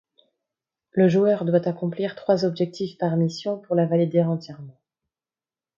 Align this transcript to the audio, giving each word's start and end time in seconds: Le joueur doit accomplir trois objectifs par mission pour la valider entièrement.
Le 0.93 1.07
joueur 1.07 1.45
doit 1.45 1.69
accomplir 1.69 2.15
trois 2.15 2.43
objectifs 2.45 2.97
par 2.97 3.15
mission 3.17 3.59
pour 3.59 3.75
la 3.75 3.85
valider 3.85 4.23
entièrement. 4.23 4.79